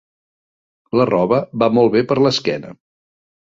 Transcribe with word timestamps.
La 1.01 1.05
roba 1.09 1.43
va 1.65 1.69
molt 1.81 1.95
bé 1.99 2.03
per 2.13 2.19
a 2.19 2.25
l'esquena. 2.27 2.75